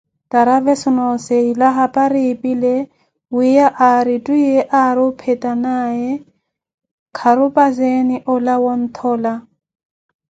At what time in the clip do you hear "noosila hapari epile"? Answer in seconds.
0.97-2.71